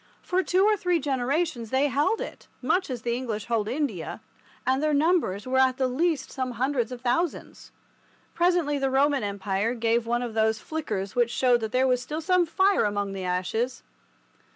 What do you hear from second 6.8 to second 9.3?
of thousands. Presently the Roman